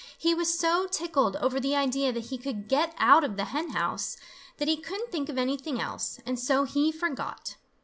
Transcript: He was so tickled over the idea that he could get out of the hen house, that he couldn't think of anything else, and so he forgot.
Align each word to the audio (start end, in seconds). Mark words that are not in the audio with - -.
He 0.17 0.33
was 0.33 0.57
so 0.57 0.87
tickled 0.87 1.35
over 1.35 1.59
the 1.59 1.75
idea 1.75 2.11
that 2.11 2.31
he 2.31 2.39
could 2.39 2.67
get 2.67 2.95
out 2.97 3.23
of 3.23 3.37
the 3.37 3.45
hen 3.45 3.69
house, 3.69 4.17
that 4.57 4.67
he 4.67 4.75
couldn't 4.77 5.11
think 5.11 5.29
of 5.29 5.37
anything 5.37 5.79
else, 5.79 6.19
and 6.25 6.39
so 6.39 6.63
he 6.63 6.91
forgot. 6.91 7.55